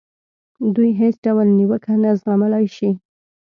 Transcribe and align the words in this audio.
دوی 0.75 0.89
هېڅ 1.01 1.15
ډول 1.25 1.47
نیوکه 1.57 1.93
نه 2.03 2.11
زغملای 2.21 2.65
شي. 2.75 2.89